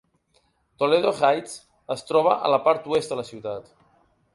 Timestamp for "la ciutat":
3.23-3.75